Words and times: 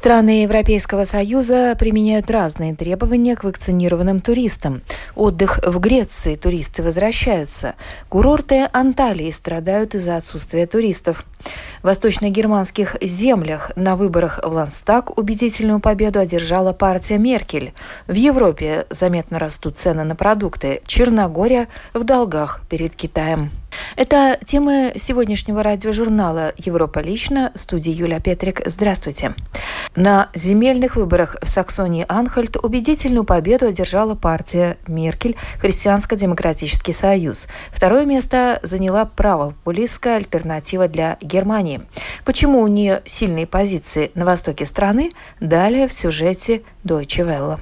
Страны 0.00 0.44
Европейского 0.44 1.04
Союза 1.04 1.76
применяют 1.78 2.30
разные 2.30 2.74
требования 2.74 3.36
к 3.36 3.44
вакцинированным 3.44 4.22
туристам. 4.22 4.80
Отдых 5.14 5.60
в 5.62 5.78
Греции 5.78 6.36
туристы 6.36 6.82
возвращаются. 6.82 7.74
Курорты 8.08 8.66
Анталии 8.72 9.30
страдают 9.30 9.94
из-за 9.94 10.16
отсутствия 10.16 10.66
туристов. 10.66 11.26
В 11.82 11.84
восточно-германских 11.84 12.96
землях 13.02 13.72
на 13.76 13.94
выборах 13.94 14.40
в 14.42 14.50
Ланстаг 14.50 15.18
убедительную 15.18 15.80
победу 15.80 16.18
одержала 16.18 16.72
партия 16.72 17.18
Меркель. 17.18 17.74
В 18.06 18.14
Европе 18.14 18.86
заметно 18.88 19.38
растут 19.38 19.76
цены 19.78 20.04
на 20.04 20.16
продукты. 20.16 20.80
Черногория 20.86 21.68
в 21.92 22.04
долгах 22.04 22.62
перед 22.70 22.94
Китаем. 22.94 23.50
Это 23.96 24.38
темы 24.44 24.92
сегодняшнего 24.96 25.62
радиожурнала 25.62 26.52
«Европа 26.56 27.00
лично». 27.00 27.52
В 27.54 27.60
студии 27.60 27.90
Юлия 27.90 28.20
Петрик. 28.20 28.62
Здравствуйте. 28.64 29.34
На 29.96 30.30
земельных 30.34 30.96
выборах 30.96 31.36
в 31.42 31.48
Саксонии-Анхальт 31.48 32.56
убедительную 32.56 33.24
победу 33.24 33.66
одержала 33.66 34.14
партия 34.14 34.78
Меркель 34.86 35.36
«Христианско-демократический 35.60 36.92
союз». 36.92 37.48
Второе 37.72 38.04
место 38.04 38.60
заняла 38.62 39.04
правопопулистская 39.04 40.16
альтернатива 40.16 40.88
для 40.88 41.18
Германии. 41.20 41.82
Почему 42.24 42.60
у 42.60 42.66
нее 42.66 43.02
сильные 43.06 43.46
позиции 43.46 44.12
на 44.14 44.24
востоке 44.24 44.64
страны? 44.66 45.10
Далее 45.40 45.88
в 45.88 45.92
сюжете 45.92 46.62
Deutsche 46.84 47.24
Welle. 47.26 47.58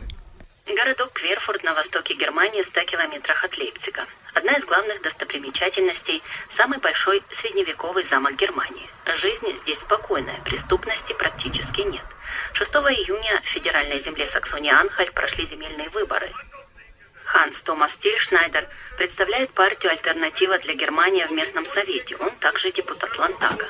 Городок 0.67 1.13
Кверфурд 1.13 1.65
на 1.65 1.75
востоке 1.75 2.15
Германии 2.15 2.63
в 2.63 2.67
100 2.67 2.83
километрах 2.83 3.45
от 3.45 3.59
Лейпцига. 3.59 4.03
Одна 4.39 4.53
из 4.53 4.65
главных 4.67 5.03
достопримечательностей– 5.03 6.23
самый 6.49 6.79
большой 6.79 7.25
средневековый 7.29 8.05
замок 8.05 8.37
Германии. 8.37 8.89
Жизнь 9.17 9.53
здесь 9.57 9.81
спокойная, 9.81 10.39
преступности 10.45 11.13
практически 11.13 11.81
нет. 11.81 12.05
6 12.53 12.73
июня 12.75 13.41
в 13.43 13.49
федеральной 13.49 13.99
земле 13.99 14.27
Саксония-Анхальт 14.27 15.13
прошли 15.13 15.45
земельные 15.45 15.89
выборы. 15.89 16.33
Ханс 17.25 17.63
Томас 17.63 17.99
Тильшнайдер 17.99 18.69
представляет 18.97 19.51
партию 19.51 19.91
«Альтернатива 19.91 20.59
для 20.59 20.75
Германии» 20.75 21.25
в 21.25 21.33
местном 21.33 21.67
совете. 21.67 22.15
Он 22.19 22.31
также 22.37 22.71
депутат 22.71 23.19
Лантага. 23.19 23.67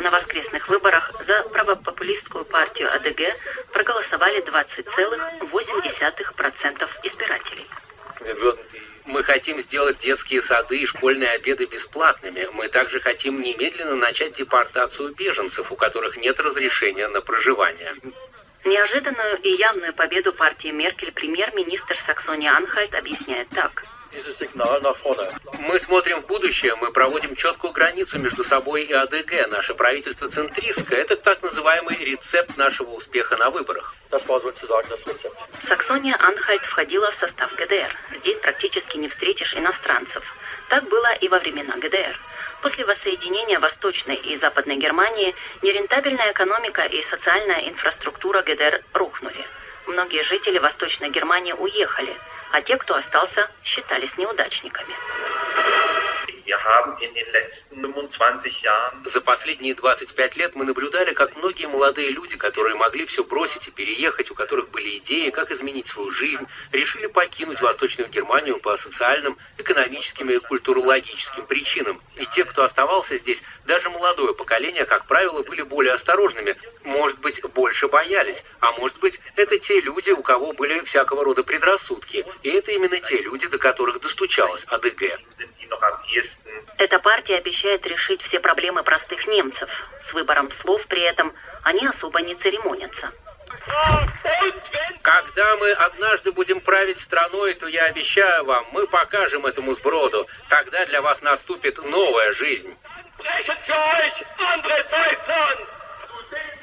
На 0.00 0.10
воскресных 0.10 0.66
выборах 0.66 1.12
за 1.20 1.44
правопопулистскую 1.44 2.44
партию 2.44 2.92
АДГ 2.92 3.36
проголосовали 3.70 4.42
20,8% 4.42 6.90
избирателей. 7.04 7.68
Мы 9.06 9.22
хотим 9.22 9.60
сделать 9.60 9.98
детские 9.98 10.42
сады 10.42 10.78
и 10.78 10.86
школьные 10.86 11.30
обеды 11.30 11.66
бесплатными. 11.66 12.48
Мы 12.52 12.68
также 12.68 13.00
хотим 13.00 13.40
немедленно 13.40 13.94
начать 13.94 14.34
депортацию 14.34 15.14
беженцев, 15.14 15.70
у 15.70 15.76
которых 15.76 16.16
нет 16.16 16.38
разрешения 16.40 17.08
на 17.08 17.20
проживание. 17.20 17.94
Неожиданную 18.64 19.38
и 19.42 19.50
явную 19.50 19.94
победу 19.94 20.32
партии 20.32 20.68
Меркель 20.68 21.12
премьер-министр 21.12 21.96
Саксония-Анхальт 21.96 22.96
объясняет 22.96 23.48
так– 23.50 23.84
мы 25.58 25.80
смотрим 25.80 26.22
в 26.22 26.26
будущее, 26.26 26.74
мы 26.76 26.90
проводим 26.92 27.34
четкую 27.34 27.72
границу 27.72 28.18
между 28.18 28.44
собой 28.44 28.84
и 28.84 28.92
АДГ. 28.92 29.48
Наше 29.48 29.74
правительство 29.74 30.28
центристское. 30.28 30.98
Это 31.00 31.16
так 31.16 31.42
называемый 31.42 31.96
рецепт 31.96 32.56
нашего 32.56 32.90
успеха 32.90 33.36
на 33.36 33.50
выборах. 33.50 33.94
Саксония-Анхальт 35.58 36.64
входила 36.64 37.10
в 37.10 37.14
состав 37.14 37.54
ГДР. 37.54 37.94
Здесь 38.14 38.38
практически 38.38 38.96
не 38.96 39.08
встретишь 39.08 39.56
иностранцев. 39.56 40.34
Так 40.68 40.88
было 40.88 41.12
и 41.14 41.28
во 41.28 41.38
времена 41.38 41.76
ГДР. 41.76 42.18
После 42.62 42.84
воссоединения 42.84 43.60
Восточной 43.60 44.16
и 44.16 44.34
Западной 44.36 44.76
Германии 44.76 45.34
нерентабельная 45.62 46.32
экономика 46.32 46.82
и 46.82 47.02
социальная 47.02 47.68
инфраструктура 47.68 48.42
ГДР 48.42 48.82
рухнули. 48.92 49.44
Многие 49.86 50.22
жители 50.22 50.58
Восточной 50.58 51.10
Германии 51.10 51.52
уехали– 51.52 52.16
а 52.52 52.62
те, 52.62 52.76
кто 52.76 52.94
остался, 52.94 53.50
считались 53.62 54.18
неудачниками. 54.18 54.94
За 59.04 59.20
последние 59.20 59.74
25 59.74 60.36
лет 60.36 60.54
мы 60.54 60.64
наблюдали, 60.64 61.12
как 61.12 61.36
многие 61.36 61.66
молодые 61.66 62.10
люди, 62.10 62.36
которые 62.36 62.76
могли 62.76 63.04
все 63.06 63.24
бросить 63.24 63.68
и 63.68 63.70
переехать, 63.70 64.30
у 64.30 64.34
которых 64.34 64.70
были 64.70 64.98
идеи, 64.98 65.30
как 65.30 65.50
изменить 65.50 65.88
свою 65.88 66.10
жизнь, 66.10 66.46
решили 66.72 67.06
покинуть 67.06 67.60
Восточную 67.60 68.08
Германию 68.08 68.58
по 68.58 68.76
социальным, 68.76 69.36
экономическим 69.58 70.30
и 70.30 70.38
культурологическим 70.38 71.46
причинам. 71.46 72.00
И 72.16 72.26
те, 72.26 72.44
кто 72.44 72.62
оставался 72.62 73.16
здесь, 73.16 73.42
даже 73.64 73.90
молодое 73.90 74.34
поколение, 74.34 74.84
как 74.84 75.06
правило, 75.06 75.42
были 75.42 75.62
более 75.62 75.94
осторожными, 75.94 76.56
может 76.84 77.18
быть, 77.20 77.42
больше 77.54 77.88
боялись, 77.88 78.44
а 78.60 78.72
может 78.72 78.98
быть, 79.00 79.20
это 79.34 79.58
те 79.58 79.80
люди, 79.80 80.10
у 80.10 80.22
кого 80.22 80.52
были 80.52 80.80
всякого 80.82 81.24
рода 81.24 81.42
предрассудки, 81.42 82.24
и 82.42 82.48
это 82.48 82.72
именно 82.72 83.00
те 83.00 83.18
люди, 83.18 83.46
до 83.48 83.58
которых 83.58 84.00
достучалась 84.00 84.64
АДГ. 84.68 85.18
Эта 86.78 86.98
партия 86.98 87.36
обещает 87.36 87.86
решить 87.86 88.22
все 88.22 88.38
проблемы 88.38 88.82
простых 88.82 89.26
немцев. 89.26 89.86
С 90.00 90.12
выбором 90.12 90.50
слов 90.50 90.86
при 90.86 91.02
этом 91.02 91.32
они 91.62 91.86
особо 91.86 92.20
не 92.20 92.34
церемонятся. 92.34 93.10
Когда 95.02 95.56
мы 95.56 95.72
однажды 95.72 96.32
будем 96.32 96.60
править 96.60 97.00
страной, 97.00 97.54
то 97.54 97.66
я 97.66 97.84
обещаю 97.84 98.44
вам, 98.44 98.66
мы 98.72 98.86
покажем 98.86 99.46
этому 99.46 99.72
сброду. 99.72 100.26
Тогда 100.48 100.84
для 100.86 101.00
вас 101.00 101.22
наступит 101.22 101.82
новая 101.82 102.32
жизнь. 102.32 102.76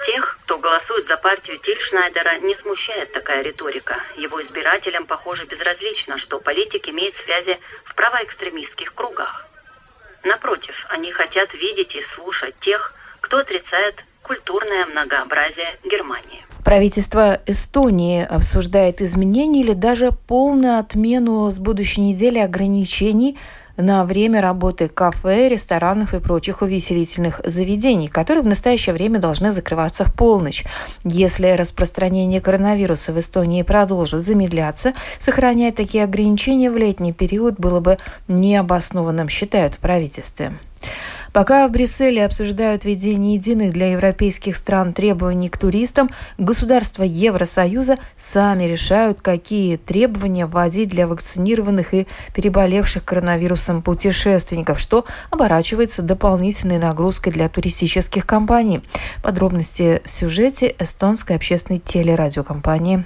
Тех, 0.03 0.39
кто 0.43 0.57
голосует 0.57 1.05
за 1.05 1.15
партию 1.17 1.57
Тильшнайдера, 1.57 2.39
не 2.39 2.53
смущает 2.53 3.13
такая 3.13 3.41
риторика. 3.41 4.01
Его 4.15 4.41
избирателям, 4.41 5.07
похоже, 5.07 5.45
безразлично, 5.45 6.17
что 6.17 6.39
политик 6.39 6.89
имеет 6.89 7.15
связи 7.15 7.57
в 7.85 7.95
правоэкстремистских 7.95 8.93
кругах. 8.93 9.47
Напротив, 10.23 10.85
они 10.89 11.11
хотят 11.11 11.53
видеть 11.53 11.95
и 11.95 12.01
слушать 12.01 12.55
тех, 12.59 12.93
кто 13.19 13.37
отрицает 13.39 14.05
культурное 14.21 14.85
многообразие 14.85 15.67
Германии. 15.83 16.45
Правительство 16.63 17.41
Эстонии 17.45 18.25
обсуждает 18.25 19.01
изменения 19.01 19.61
или 19.61 19.73
даже 19.73 20.11
полную 20.11 20.79
отмену 20.79 21.51
с 21.51 21.59
будущей 21.59 22.01
недели 22.01 22.39
ограничений 22.39 23.37
на 23.77 24.05
время 24.05 24.41
работы 24.41 24.87
кафе, 24.87 25.47
ресторанов 25.47 26.13
и 26.13 26.19
прочих 26.19 26.61
увеселительных 26.61 27.41
заведений, 27.43 28.07
которые 28.07 28.43
в 28.43 28.47
настоящее 28.47 28.93
время 28.93 29.19
должны 29.19 29.51
закрываться 29.51 30.05
в 30.05 30.13
полночь. 30.13 30.63
Если 31.03 31.47
распространение 31.47 32.41
коронавируса 32.41 33.13
в 33.13 33.19
Эстонии 33.19 33.63
продолжит 33.63 34.23
замедляться, 34.23 34.93
сохранять 35.19 35.75
такие 35.75 36.03
ограничения 36.03 36.69
в 36.69 36.77
летний 36.77 37.13
период 37.13 37.59
было 37.59 37.79
бы 37.79 37.97
необоснованным, 38.27 39.29
считают 39.29 39.75
в 39.75 39.79
правительстве. 39.79 40.53
Пока 41.33 41.67
в 41.67 41.71
Брюсселе 41.71 42.25
обсуждают 42.25 42.85
введение 42.85 43.33
единых 43.33 43.73
для 43.73 43.93
европейских 43.93 44.55
стран 44.55 44.93
требований 44.93 45.49
к 45.49 45.57
туристам, 45.57 46.11
государства 46.37 47.01
Евросоюза 47.01 47.95
сами 48.15 48.65
решают, 48.65 49.21
какие 49.21 49.77
требования 49.77 50.45
вводить 50.45 50.89
для 50.89 51.07
вакцинированных 51.07 51.95
и 51.95 52.07
переболевших 52.35 53.03
коронавирусом 53.03 53.81
путешественников, 53.81 54.79
что 54.79 55.05
оборачивается 55.31 56.03
дополнительной 56.03 56.77
нагрузкой 56.77 57.33
для 57.33 57.49
туристических 57.49 58.27
компаний. 58.27 58.83
Подробности 59.23 60.03
в 60.05 60.11
сюжете 60.11 60.75
эстонской 60.77 61.35
общественной 61.35 61.79
телерадиокомпании. 61.79 63.05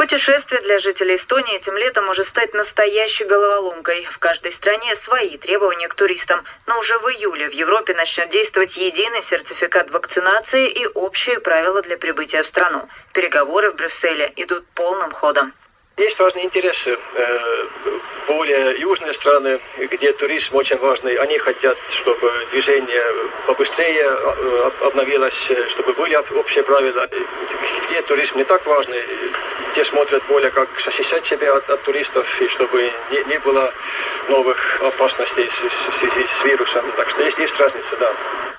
Путешествие 0.00 0.62
для 0.62 0.78
жителей 0.78 1.16
Эстонии 1.16 1.56
этим 1.56 1.76
летом 1.76 2.06
может 2.06 2.26
стать 2.26 2.54
настоящей 2.54 3.24
головоломкой. 3.24 4.08
В 4.10 4.16
каждой 4.16 4.50
стране 4.50 4.96
свои 4.96 5.36
требования 5.36 5.88
к 5.88 5.94
туристам. 5.94 6.42
Но 6.66 6.78
уже 6.78 6.98
в 7.00 7.06
июле 7.08 7.50
в 7.50 7.52
Европе 7.52 7.92
начнет 7.92 8.30
действовать 8.30 8.78
единый 8.78 9.22
сертификат 9.22 9.90
вакцинации 9.90 10.70
и 10.70 10.86
общие 10.86 11.38
правила 11.38 11.82
для 11.82 11.98
прибытия 11.98 12.42
в 12.42 12.46
страну. 12.46 12.88
Переговоры 13.12 13.72
в 13.72 13.74
Брюсселе 13.74 14.32
идут 14.36 14.64
полным 14.68 15.12
ходом. 15.12 15.52
Есть 15.98 16.18
важные 16.18 16.46
интересы. 16.46 16.96
Э, 17.12 17.64
более 18.26 18.80
южные 18.80 19.12
страны, 19.12 19.60
где 19.76 20.14
туризм 20.14 20.56
очень 20.56 20.78
важный, 20.78 21.16
они 21.16 21.36
хотят, 21.36 21.76
чтобы 21.90 22.32
движение 22.52 23.04
побыстрее 23.46 24.06
э, 24.06 24.70
обновилось, 24.80 25.50
чтобы 25.68 25.92
были 25.92 26.14
общие 26.14 26.64
правила. 26.64 27.06
Где 27.86 28.00
туризм 28.00 28.38
не 28.38 28.44
так 28.44 28.64
важный, 28.64 29.04
те 29.74 29.84
смотрят 29.84 30.22
более 30.28 30.50
как 30.50 30.68
защищать 30.80 31.26
себя 31.26 31.54
от, 31.54 31.68
от 31.70 31.82
туристов, 31.82 32.40
и 32.40 32.48
чтобы 32.48 32.92
не, 33.10 33.24
не 33.24 33.38
было 33.38 33.72
новых 34.28 34.82
опасностей 34.82 35.48
в 35.48 35.94
связи 35.94 36.26
с 36.26 36.44
вирусом. 36.44 36.84
Так 36.96 37.10
что 37.10 37.22
есть, 37.22 37.38
есть 37.38 37.58
разница, 37.58 37.96
да. 37.96 38.12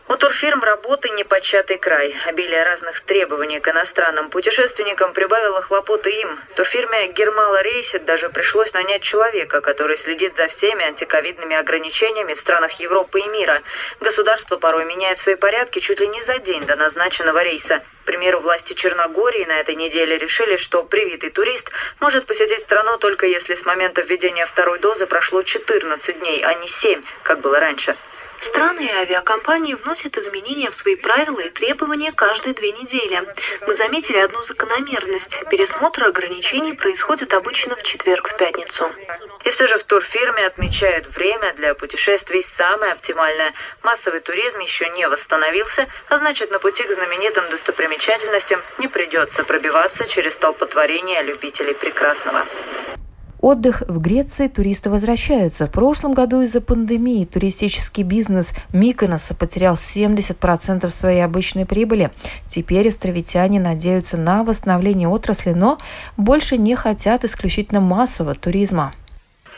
У 0.07 0.17
турфирм 0.17 0.61
работы 0.61 1.09
непочатый 1.11 1.77
край. 1.77 2.13
Обилие 2.25 2.63
разных 2.63 2.99
требований 2.99 3.61
к 3.61 3.67
иностранным 3.69 4.29
путешественникам 4.29 5.13
прибавило 5.13 5.61
хлопоты 5.61 6.09
им. 6.09 6.37
Турфирме 6.55 7.07
Гермала 7.13 7.61
Рейсит 7.61 8.03
даже 8.03 8.29
пришлось 8.29 8.73
нанять 8.73 9.03
человека, 9.03 9.61
который 9.61 9.95
следит 9.95 10.35
за 10.35 10.47
всеми 10.47 10.83
антиковидными 10.83 11.55
ограничениями 11.55 12.33
в 12.33 12.41
странах 12.41 12.73
Европы 12.81 13.21
и 13.21 13.27
мира. 13.29 13.61
Государство 14.01 14.57
порой 14.57 14.83
меняет 14.83 15.17
свои 15.17 15.35
порядки 15.35 15.79
чуть 15.79 16.01
ли 16.01 16.07
не 16.09 16.21
за 16.21 16.39
день 16.39 16.65
до 16.65 16.75
назначенного 16.75 17.41
рейса. 17.41 17.81
К 18.01 18.05
примеру, 18.05 18.41
власти 18.41 18.73
Черногории 18.73 19.45
на 19.45 19.59
этой 19.59 19.75
неделе 19.75 20.17
решили, 20.17 20.57
что 20.57 20.83
привитый 21.01 21.31
турист 21.31 21.71
может 21.99 22.27
посетить 22.27 22.61
страну 22.61 22.97
только 22.97 23.25
если 23.25 23.55
с 23.55 23.65
момента 23.65 24.01
введения 24.01 24.45
второй 24.45 24.77
дозы 24.77 25.07
прошло 25.07 25.41
14 25.41 26.19
дней, 26.19 26.43
а 26.45 26.53
не 26.53 26.67
7, 26.67 27.01
как 27.23 27.41
было 27.41 27.59
раньше. 27.59 27.97
Страны 28.41 28.85
и 28.85 28.91
авиакомпании 28.91 29.75
вносят 29.75 30.17
изменения 30.17 30.71
в 30.71 30.73
свои 30.73 30.95
правила 30.95 31.41
и 31.41 31.49
требования 31.51 32.11
каждые 32.11 32.55
две 32.55 32.71
недели. 32.71 33.21
Мы 33.67 33.75
заметили 33.75 34.17
одну 34.17 34.41
закономерность. 34.41 35.43
Пересмотр 35.51 36.05
ограничений 36.05 36.73
происходит 36.73 37.35
обычно 37.35 37.75
в 37.75 37.83
четверг 37.83 38.29
в 38.29 38.37
пятницу. 38.37 38.91
И 39.43 39.51
все 39.51 39.67
же 39.67 39.77
в 39.77 39.83
турфирме 39.83 40.43
отмечают 40.43 41.05
время 41.15 41.53
для 41.53 41.75
путешествий 41.75 42.41
самое 42.41 42.93
оптимальное. 42.93 43.53
Массовый 43.83 44.21
туризм 44.21 44.57
еще 44.57 44.89
не 44.89 45.07
восстановился, 45.07 45.87
а 46.09 46.17
значит 46.17 46.49
на 46.49 46.57
пути 46.57 46.83
к 46.83 46.91
знаменитым 46.91 47.47
достопримечательностям 47.51 48.59
не 48.79 48.87
придется 48.87 49.43
пробиваться 49.43 50.07
через 50.07 50.33
столпотворение 50.33 51.21
любителей 51.21 51.75
прекрасного. 51.75 52.43
Отдых 53.41 53.81
в 53.87 53.99
Греции 53.99 54.47
туристы 54.47 54.91
возвращаются. 54.91 55.65
В 55.65 55.71
прошлом 55.71 56.13
году 56.13 56.41
из-за 56.41 56.61
пандемии 56.61 57.25
туристический 57.25 58.03
бизнес 58.03 58.51
Миконоса 58.71 59.33
потерял 59.33 59.73
70% 59.73 60.89
своей 60.91 61.25
обычной 61.25 61.65
прибыли. 61.65 62.11
Теперь 62.47 62.87
островитяне 62.89 63.59
надеются 63.59 64.15
на 64.17 64.43
восстановление 64.43 65.07
отрасли, 65.07 65.53
но 65.53 65.79
больше 66.17 66.57
не 66.57 66.75
хотят 66.75 67.25
исключительно 67.25 67.81
массового 67.81 68.35
туризма. 68.35 68.93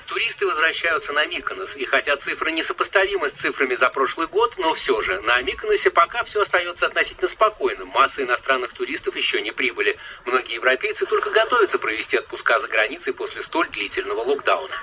Туристы 0.07 0.45
возвращаются 0.45 1.13
на 1.13 1.25
Миконос, 1.25 1.77
и 1.77 1.85
хотя 1.85 2.17
цифры 2.17 2.51
несопоставимы 2.51 3.29
с 3.29 3.33
цифрами 3.33 3.75
за 3.75 3.89
прошлый 3.89 4.27
год, 4.27 4.55
но 4.57 4.73
все 4.73 4.99
же 5.01 5.21
на 5.21 5.41
Миконосе 5.41 5.91
пока 5.91 6.23
все 6.23 6.41
остается 6.41 6.87
относительно 6.87 7.27
спокойным. 7.27 7.87
Масса 7.87 8.23
иностранных 8.23 8.73
туристов 8.73 9.15
еще 9.15 9.41
не 9.41 9.51
прибыли. 9.51 9.97
Многие 10.25 10.55
европейцы 10.55 11.05
только 11.05 11.29
готовятся 11.29 11.79
провести 11.79 12.17
отпуска 12.17 12.59
за 12.59 12.67
границей 12.67 13.13
после 13.13 13.41
столь 13.41 13.69
длительного 13.69 14.21
локдауна. 14.21 14.75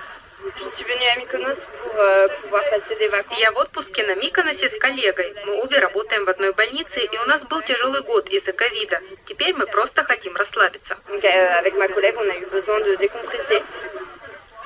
Я 3.37 3.51
в 3.51 3.57
отпуске 3.57 4.03
на 4.03 4.15
Миконосе 4.15 4.69
с 4.69 4.77
коллегой. 4.77 5.35
Мы 5.45 5.61
обе 5.61 5.77
работаем 5.77 6.25
в 6.25 6.29
одной 6.29 6.51
больнице, 6.53 7.01
и 7.01 7.17
у 7.19 7.25
нас 7.25 7.43
был 7.43 7.61
тяжелый 7.61 8.01
год 8.01 8.27
из-за 8.29 8.51
ковида. 8.51 9.01
Теперь 9.25 9.53
мы 9.53 9.67
просто 9.67 10.03
хотим 10.03 10.35
расслабиться. 10.35 10.97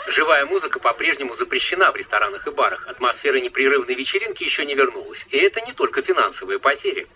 Живая 0.07 0.45
музыка 0.45 0.79
по-прежнему 0.79 1.33
запрещена 1.33 1.91
в 1.91 1.95
ресторанах 1.95 2.45
и 2.45 2.51
барах. 2.51 2.87
Атмосфера 2.87 3.37
непрерывной 3.37 3.95
вечеринки 3.95 4.43
еще 4.43 4.63
не 4.63 4.75
вернулась. 4.75 5.25
И 5.31 5.37
это 5.37 5.61
не 5.61 5.73
только 5.73 6.03
финансовые 6.03 6.59
потери. 6.59 7.07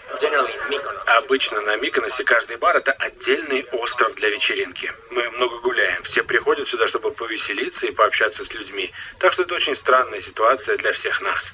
Обычно 1.06 1.62
на 1.62 1.76
Миконосе 1.76 2.24
каждый 2.24 2.58
бар– 2.58 2.78
это 2.78 2.92
отдельный 2.92 3.64
остров 3.72 4.16
для 4.16 4.30
вечеринки. 4.30 4.92
Мы 5.12 5.30
много 5.32 5.60
гуляем. 5.60 6.02
Все 6.04 6.24
приходят 6.24 6.68
сюда, 6.68 6.88
чтобы 6.88 7.12
повеселиться 7.12 7.86
и 7.86 7.92
пообщаться 7.92 8.44
с 8.44 8.54
людьми. 8.56 8.92
Так 9.20 9.34
что 9.34 9.44
это 9.44 9.54
очень 9.54 9.76
странная 9.76 10.22
ситуация 10.22 10.76
для 10.78 10.92
всех 10.92 11.22
нас. 11.22 11.54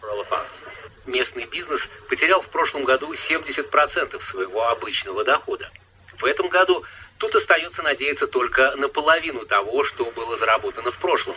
Местный 1.05 1.45
бизнес 1.45 1.89
потерял 2.07 2.41
в 2.41 2.49
прошлом 2.49 2.85
году 2.85 3.13
70% 3.13 4.21
своего 4.21 4.69
обычного 4.69 5.23
дохода. 5.23 5.69
В 6.17 6.25
этом 6.25 6.47
году 6.47 6.85
Тут 7.17 7.35
остается 7.35 7.81
надеяться 7.81 8.27
только 8.27 8.75
на 8.75 8.89
половину 8.89 9.45
того, 9.45 9.83
что 9.83 10.05
было 10.11 10.35
заработано 10.35 10.91
в 10.91 10.97
прошлом. 10.97 11.35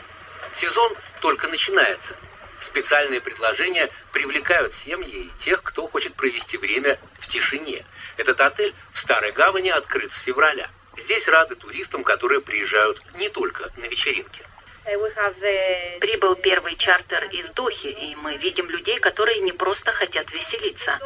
Сезон 0.52 0.92
только 1.20 1.48
начинается. 1.48 2.16
Специальные 2.58 3.20
предложения 3.20 3.88
привлекают 4.12 4.72
семьи 4.72 5.26
и 5.26 5.38
тех, 5.38 5.62
кто 5.62 5.86
хочет 5.86 6.14
провести 6.14 6.56
время 6.56 6.98
в 7.20 7.28
тишине. 7.28 7.84
Этот 8.16 8.40
отель 8.40 8.75
в 8.92 8.98
Старой 8.98 9.30
Гавани 9.30 9.69
открыт 9.69 10.12
с 10.12 10.20
февраля. 10.20 10.69
Здесь 10.96 11.28
рады 11.28 11.54
туристам, 11.54 12.02
которые 12.02 12.40
приезжают 12.40 13.00
не 13.14 13.28
только 13.28 13.70
на 13.76 13.84
вечеринки. 13.84 14.42
Прибыл 16.00 16.34
первый 16.34 16.75
чартер 16.75 17.25
из 17.25 17.50
Дохи, 17.52 17.88
и 17.88 18.16
мы 18.16 18.36
видим 18.36 18.69
людей, 18.70 18.98
которые 18.98 19.38
не 19.40 19.52
просто 19.52 19.92
хотят 19.92 20.32
веселиться. 20.32 20.98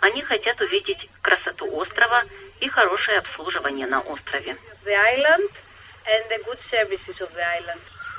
Они 0.00 0.22
хотят 0.22 0.60
увидеть 0.60 1.08
красоту 1.22 1.72
острова 1.74 2.24
и 2.60 2.68
хорошее 2.68 3.18
обслуживание 3.18 3.86
на 3.86 4.00
острове. 4.00 4.56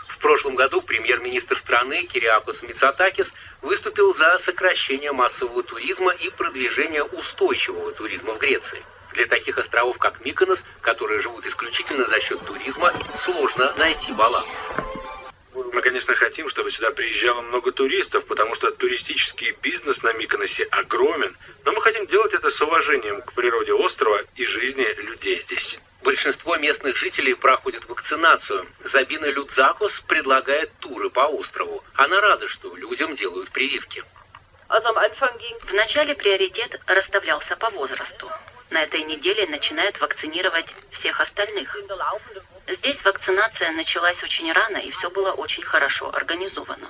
В 0.07 0.17
прошлом 0.17 0.55
году 0.55 0.81
премьер-министр 0.81 1.57
страны 1.57 2.03
Кириакос 2.03 2.61
Мицатакис 2.63 3.33
выступил 3.61 4.13
за 4.13 4.37
сокращение 4.37 5.11
массового 5.11 5.63
туризма 5.63 6.11
и 6.11 6.29
продвижение 6.29 7.03
устойчивого 7.03 7.91
туризма 7.91 8.33
в 8.33 8.39
Греции. 8.39 8.83
Для 9.13 9.25
таких 9.25 9.57
островов, 9.57 9.97
как 9.97 10.23
Миконос, 10.23 10.63
которые 10.81 11.19
живут 11.19 11.45
исключительно 11.45 12.05
за 12.05 12.19
счет 12.19 12.43
туризма, 12.45 12.93
сложно 13.17 13.73
найти 13.77 14.13
баланс. 14.13 14.69
Мы, 15.81 15.85
конечно, 15.85 16.13
хотим, 16.13 16.47
чтобы 16.47 16.69
сюда 16.69 16.91
приезжало 16.91 17.41
много 17.41 17.71
туристов, 17.71 18.25
потому 18.25 18.53
что 18.53 18.69
туристический 18.69 19.55
бизнес 19.63 20.03
на 20.03 20.13
Миконосе 20.13 20.63
огромен, 20.65 21.35
но 21.65 21.71
мы 21.71 21.81
хотим 21.81 22.05
делать 22.05 22.35
это 22.35 22.51
с 22.51 22.61
уважением 22.61 23.19
к 23.23 23.33
природе 23.33 23.73
острова 23.73 24.21
и 24.35 24.45
жизни 24.45 24.83
людей 25.01 25.39
здесь. 25.39 25.79
Большинство 26.03 26.55
местных 26.57 26.97
жителей 26.97 27.33
проходят 27.33 27.85
вакцинацию. 27.85 28.67
Забина 28.83 29.25
Людзакос 29.25 30.01
предлагает 30.01 30.69
туры 30.81 31.09
по 31.09 31.21
острову. 31.21 31.83
Она 31.95 32.21
рада, 32.21 32.47
что 32.47 32.75
людям 32.75 33.15
делают 33.15 33.49
прививки. 33.49 34.03
Вначале 35.63 36.13
приоритет 36.13 36.79
расставлялся 36.85 37.57
по 37.57 37.71
возрасту. 37.71 38.29
На 38.71 38.83
этой 38.83 39.03
неделе 39.03 39.45
начинают 39.47 39.99
вакцинировать 39.99 40.73
всех 40.91 41.19
остальных. 41.19 41.77
Здесь 42.67 43.03
вакцинация 43.03 43.71
началась 43.71 44.23
очень 44.23 44.49
рано, 44.51 44.77
и 44.77 44.89
все 44.91 45.09
было 45.09 45.33
очень 45.33 45.61
хорошо 45.61 46.09
организовано. 46.13 46.89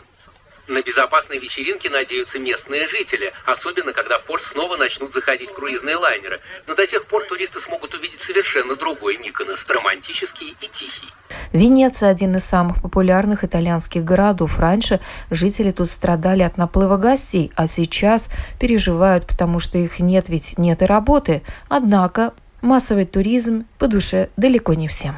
На 0.67 0.83
безопасные 0.83 1.39
вечеринки 1.39 1.87
надеются 1.87 2.37
местные 2.37 2.85
жители, 2.85 3.33
особенно 3.45 3.93
когда 3.93 4.19
в 4.19 4.25
порт 4.25 4.43
снова 4.43 4.77
начнут 4.77 5.11
заходить 5.11 5.51
круизные 5.51 5.95
лайнеры. 5.95 6.39
Но 6.67 6.75
до 6.75 6.85
тех 6.85 7.07
пор 7.07 7.23
туристы 7.23 7.59
смогут 7.59 7.95
увидеть 7.95 8.21
совершенно 8.21 8.75
другой 8.75 9.17
Миконос, 9.17 9.67
романтический 9.67 10.55
и 10.61 10.67
тихий. 10.67 11.09
Венеция– 11.53 12.09
один 12.11 12.37
из 12.37 12.45
самых 12.45 12.81
популярных 12.81 13.43
итальянских 13.43 14.05
городов. 14.05 14.57
Раньше 14.57 14.99
жители 15.29 15.71
тут 15.71 15.91
страдали 15.91 16.43
от 16.43 16.57
наплыва 16.57 16.95
гостей, 16.97 17.51
а 17.55 17.67
сейчас 17.67 18.29
переживают, 18.59 19.27
потому 19.27 19.59
что 19.59 19.77
их 19.77 19.99
нет, 19.99 20.29
ведь 20.29 20.57
нет 20.57 20.81
и 20.81 20.85
работы. 20.85 21.41
Однако 21.67 22.33
массовый 22.61 23.05
туризм 23.05 23.65
по 23.79 23.87
душе 23.87 24.29
далеко 24.37 24.75
не 24.75 24.87
всем. 24.87 25.17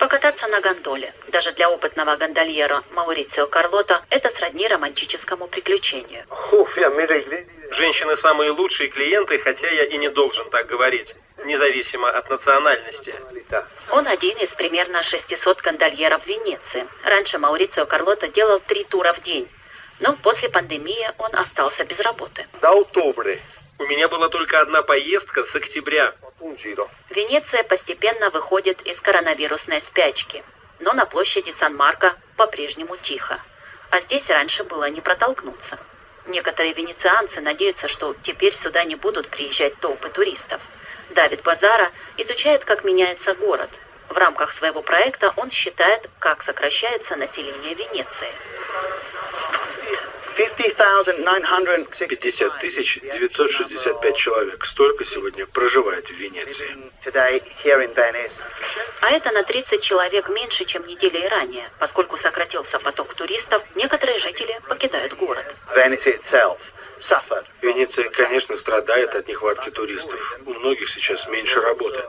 Покататься 0.00 0.46
на 0.48 0.60
гондоле, 0.60 1.12
даже 1.32 1.52
для 1.52 1.70
опытного 1.70 2.16
гондольера 2.16 2.82
Маурицио 2.94 3.46
Карлота, 3.46 4.02
это 4.10 4.28
сродни 4.30 4.66
романтическому 4.66 5.46
приключению. 5.48 6.22
Женщины 7.70 8.16
самые 8.16 8.50
лучшие 8.50 8.88
клиенты, 8.88 9.38
хотя 9.38 9.68
я 9.68 9.84
и 9.84 9.98
не 9.98 10.08
должен 10.08 10.48
так 10.50 10.66
говорить, 10.66 11.14
независимо 11.48 12.08
от 12.08 12.30
национальности. 12.30 13.14
Он 13.90 14.06
один 14.06 14.36
из 14.38 14.54
примерно 14.54 15.02
600 15.02 15.62
гондольеров 15.62 16.22
в 16.22 16.26
Венеции. 16.26 16.86
Раньше 17.02 17.38
Маурицио 17.38 17.86
Карлота 17.86 18.28
делал 18.28 18.60
три 18.60 18.84
тура 18.84 19.12
в 19.12 19.22
день, 19.22 19.48
но 19.98 20.14
после 20.16 20.48
пандемии 20.48 21.10
он 21.18 21.34
остался 21.34 21.84
без 21.84 22.00
работы. 22.00 22.46
У 23.80 23.84
меня 23.84 24.08
была 24.08 24.28
только 24.28 24.60
одна 24.60 24.82
поездка 24.82 25.44
с 25.44 25.54
октября. 25.54 26.14
Венеция 27.10 27.62
постепенно 27.62 28.30
выходит 28.30 28.82
из 28.82 29.00
коронавирусной 29.00 29.80
спячки, 29.80 30.44
но 30.80 30.92
на 30.92 31.06
площади 31.06 31.50
Сан-Марко 31.50 32.14
по-прежнему 32.36 32.96
тихо. 32.96 33.40
А 33.90 34.00
здесь 34.00 34.28
раньше 34.30 34.64
было 34.64 34.90
не 34.90 35.00
протолкнуться. 35.00 35.78
Некоторые 36.26 36.74
венецианцы 36.74 37.40
надеются, 37.40 37.88
что 37.88 38.14
теперь 38.22 38.52
сюда 38.52 38.84
не 38.84 38.96
будут 38.96 39.28
приезжать 39.28 39.78
толпы 39.80 40.10
туристов. 40.10 40.60
Давид 41.10 41.42
Базара 41.42 41.90
изучает, 42.16 42.64
как 42.64 42.84
меняется 42.84 43.34
город. 43.34 43.70
В 44.08 44.16
рамках 44.16 44.52
своего 44.52 44.82
проекта 44.82 45.32
он 45.36 45.50
считает, 45.50 46.08
как 46.18 46.42
сокращается 46.42 47.16
население 47.16 47.74
Венеции. 47.74 48.28
50 52.06 52.60
тысяч 52.60 53.00
965 53.00 54.16
человек. 54.16 54.64
Столько 54.64 55.04
сегодня 55.04 55.46
проживает 55.46 56.08
в 56.08 56.16
Венеции. 56.16 56.76
А 59.00 59.10
это 59.10 59.32
на 59.32 59.42
30 59.42 59.82
человек 59.82 60.28
меньше, 60.28 60.64
чем 60.64 60.86
неделей 60.86 61.26
ранее. 61.26 61.68
Поскольку 61.80 62.16
сократился 62.16 62.78
поток 62.78 63.14
туристов, 63.14 63.62
некоторые 63.74 64.18
жители 64.18 64.60
покидают 64.68 65.14
город. 65.14 65.44
Венеция, 67.62 68.08
конечно, 68.08 68.56
страдает 68.56 69.14
от 69.14 69.28
нехватки 69.28 69.70
туристов. 69.70 70.38
У 70.46 70.54
многих 70.54 70.88
сейчас 70.88 71.26
меньше 71.28 71.60
работы. 71.60 72.02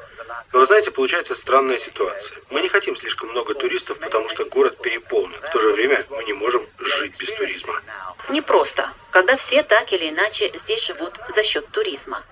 Но 0.52 0.60
вы 0.60 0.66
знаете, 0.66 0.92
получается 0.92 1.36
странная 1.36 1.78
ситуация. 1.78 2.38
Мы 2.50 2.62
не 2.62 2.70
хотим 2.70 2.96
слишком 2.96 3.30
много 3.30 3.54
туристов, 3.54 4.00
потому 4.00 4.30
что 4.30 4.46
город 4.46 4.78
переполнен. 4.82 5.40
В 5.42 5.52
то 5.52 5.60
же 5.60 5.72
время 5.74 6.06
мы 6.10 6.24
не 6.24 6.34
можем 6.34 6.66
жить 6.80 7.18
без 7.20 7.32
туризма. 7.34 7.82
Не 8.30 8.42
просто, 8.42 8.90
когда 9.12 9.36
все 9.36 9.64
так 9.64 9.92
или 9.94 10.10
иначе 10.10 10.52
здесь 10.56 10.86
живут 10.86 11.20
за 11.30 11.44
счет 11.44 11.68
туризма. 11.72 12.24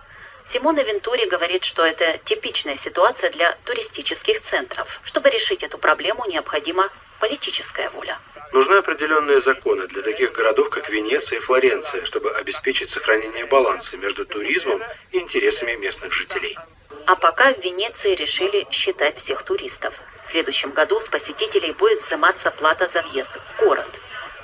Симона 0.45 0.79
Вентури 0.79 1.25
говорит, 1.25 1.63
что 1.63 1.85
это 1.85 2.17
типичная 2.19 2.75
ситуация 2.75 3.29
для 3.31 3.57
туристических 3.65 4.41
центров. 4.41 5.01
Чтобы 5.03 5.29
решить 5.29 5.61
эту 5.61 5.77
проблему, 5.77 6.25
необходима 6.25 6.89
политическая 7.19 7.89
воля. 7.89 8.17
Нужны 8.53 8.75
определенные 8.75 9.41
законы 9.41 9.87
для 9.87 10.01
таких 10.01 10.31
городов, 10.31 10.69
как 10.69 10.89
Венеция 10.89 11.37
и 11.37 11.41
Флоренция, 11.41 12.05
чтобы 12.05 12.31
обеспечить 12.31 12.89
сохранение 12.89 13.45
баланса 13.45 13.97
между 13.97 14.25
туризмом 14.25 14.81
и 15.11 15.19
интересами 15.19 15.73
местных 15.73 16.13
жителей. 16.13 16.57
А 17.05 17.15
пока 17.15 17.53
в 17.53 17.59
Венеции 17.63 18.15
решили 18.15 18.65
считать 18.71 19.17
всех 19.17 19.43
туристов. 19.43 20.01
В 20.23 20.27
следующем 20.27 20.71
году 20.71 20.99
с 20.99 21.09
посетителей 21.09 21.71
будет 21.71 22.01
взиматься 22.01 22.51
плата 22.51 22.87
за 22.87 23.01
въезд 23.01 23.37
в 23.45 23.59
город. 23.63 23.87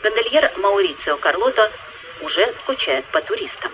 Гондольер 0.01 0.51
Маурицио 0.57 1.17
Карлото 1.17 1.71
уже 2.21 2.51
скучает 2.51 3.05
по 3.05 3.21
туристам. 3.21 3.71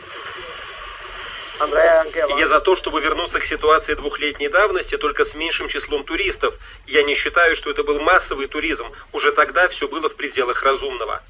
Я 1.60 2.48
за 2.48 2.62
то, 2.62 2.76
чтобы 2.76 3.02
вернуться 3.02 3.40
к 3.40 3.46
ситуации 3.46 3.94
двухлетней 3.94 4.48
давности, 4.48 4.98
только 4.98 5.26
с 5.26 5.36
меньшим 5.36 5.68
числом 5.68 6.06
туристов. 6.06 6.58
Я 6.88 7.04
не 7.04 7.16
считаю, 7.16 7.56
что 7.56 7.70
это 7.70 7.84
был 7.84 8.00
массовый 8.00 8.48
туризм. 8.48 8.88
Уже 9.12 9.32
тогда 9.34 9.68
все 9.68 9.88
было 9.88 10.08
в 10.08 10.16
пределах 10.16 10.64
разумного. 10.64 11.22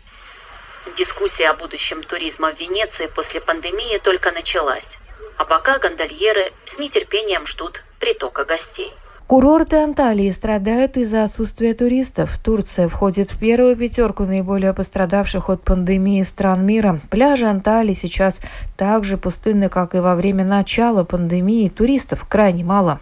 Дискуссия 0.97 1.49
о 1.49 1.53
будущем 1.53 2.03
туризма 2.03 2.53
в 2.53 2.59
Венеции 2.59 3.07
после 3.07 3.41
пандемии 3.41 3.97
только 3.97 4.31
началась. 4.31 4.97
А 5.37 5.45
пока 5.45 5.79
гондольеры 5.79 6.53
с 6.65 6.77
нетерпением 6.77 7.47
ждут 7.47 7.83
притока 7.99 8.45
гостей. 8.45 8.93
Курорты 9.29 9.75
Анталии 9.75 10.31
страдают 10.31 10.97
из-за 10.97 11.23
отсутствия 11.23 11.75
туристов. 11.75 12.31
Турция 12.43 12.89
входит 12.89 13.29
в 13.29 13.37
первую 13.37 13.75
пятерку 13.75 14.23
наиболее 14.23 14.73
пострадавших 14.73 15.51
от 15.51 15.63
пандемии 15.63 16.23
стран 16.23 16.65
мира. 16.65 16.99
Пляжи 17.11 17.45
Анталии 17.45 17.93
сейчас 17.93 18.39
так 18.75 19.03
же 19.03 19.17
пустынны, 19.17 19.69
как 19.69 19.93
и 19.93 19.99
во 19.99 20.15
время 20.15 20.43
начала 20.43 21.03
пандемии. 21.03 21.69
Туристов 21.69 22.25
крайне 22.27 22.63
мало. 22.63 22.99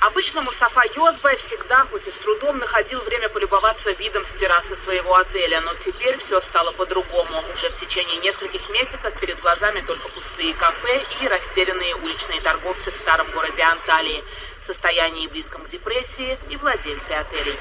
Обычно 0.00 0.42
Мустафа 0.42 0.82
Йозбай 0.94 1.36
всегда, 1.36 1.86
хоть 1.90 2.06
и 2.06 2.10
с 2.10 2.16
трудом, 2.16 2.58
находил 2.58 3.00
время 3.04 3.30
полюбоваться 3.30 3.92
видом 3.92 4.26
с 4.26 4.32
террасы 4.32 4.76
своего 4.76 5.16
отеля. 5.16 5.62
Но 5.62 5.72
теперь 5.76 6.18
все 6.18 6.38
стало 6.42 6.72
по-другому. 6.72 7.40
Уже 7.54 7.70
в 7.70 7.80
течение 7.80 8.18
нескольких 8.18 8.68
месяцев 8.68 9.18
перед 9.18 9.40
глазами 9.40 9.80
только 9.80 10.06
пустые 10.10 10.52
кафе 10.52 11.00
и 11.22 11.28
растерянные 11.28 11.94
уличные 11.94 12.42
торговцы 12.42 12.90
в 12.90 12.96
старом 12.96 13.26
городе 13.32 13.62
Анталии 13.62 14.22
в 14.62 14.66
состоянии 14.66 15.26
близком 15.26 15.64
к 15.64 15.68
депрессии 15.68 16.38
и 16.48 16.56
владельцы 16.56 17.10
отелей. 17.10 17.56